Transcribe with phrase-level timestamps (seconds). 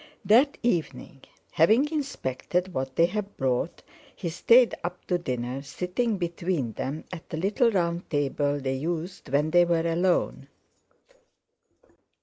[0.25, 1.21] That evening,
[1.51, 3.83] having inspected what they had brought,
[4.15, 9.29] he stayed up to dinner, sitting between them at the little round table they used
[9.29, 10.47] when they were alone.